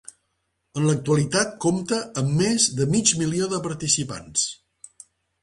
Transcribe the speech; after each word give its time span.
En 0.79 0.85
l'actualitat 0.87 1.53
compta 1.65 1.99
amb 2.23 2.33
més 2.41 2.67
de 2.81 2.89
mig 2.95 3.13
milió 3.21 3.51
de 3.53 3.61
participants. 3.69 4.49